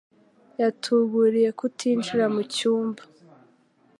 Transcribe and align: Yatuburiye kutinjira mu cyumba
Yatuburiye 0.61 1.49
kutinjira 1.59 2.25
mu 2.33 2.41
cyumba 2.53 3.01